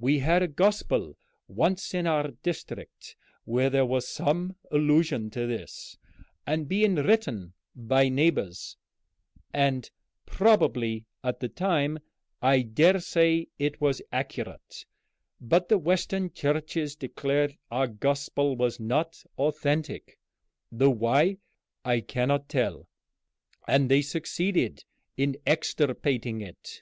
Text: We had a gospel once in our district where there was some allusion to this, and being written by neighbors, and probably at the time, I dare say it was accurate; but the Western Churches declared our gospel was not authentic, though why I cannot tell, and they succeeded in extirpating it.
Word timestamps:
We 0.00 0.18
had 0.18 0.42
a 0.42 0.48
gospel 0.48 1.16
once 1.46 1.94
in 1.94 2.04
our 2.04 2.32
district 2.42 3.14
where 3.44 3.70
there 3.70 3.86
was 3.86 4.08
some 4.08 4.56
allusion 4.72 5.30
to 5.30 5.46
this, 5.46 5.96
and 6.44 6.66
being 6.66 6.96
written 6.96 7.52
by 7.76 8.08
neighbors, 8.08 8.76
and 9.54 9.88
probably 10.26 11.06
at 11.22 11.38
the 11.38 11.48
time, 11.48 12.00
I 12.42 12.62
dare 12.62 12.98
say 12.98 13.46
it 13.56 13.80
was 13.80 14.02
accurate; 14.10 14.84
but 15.40 15.68
the 15.68 15.78
Western 15.78 16.32
Churches 16.32 16.96
declared 16.96 17.56
our 17.70 17.86
gospel 17.86 18.56
was 18.56 18.80
not 18.80 19.22
authentic, 19.38 20.18
though 20.72 20.90
why 20.90 21.38
I 21.84 22.00
cannot 22.00 22.48
tell, 22.48 22.88
and 23.68 23.88
they 23.88 24.02
succeeded 24.02 24.82
in 25.16 25.36
extirpating 25.46 26.40
it. 26.40 26.80